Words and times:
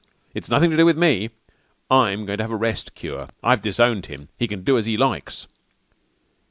It's 0.33 0.49
nothing 0.49 0.71
to 0.71 0.77
do 0.77 0.83
with 0.83 0.97
me. 0.97 1.29
I'm 1.91 2.25
going 2.25 2.37
to 2.39 2.43
have 2.43 2.49
a 2.49 2.55
rest 2.55 2.95
cure. 2.95 3.29
I've 3.43 3.61
disowned 3.61 4.07
him. 4.07 4.29
He 4.35 4.47
can 4.47 4.63
do 4.63 4.75
as 4.79 4.87
he 4.87 4.97
likes." 4.97 5.45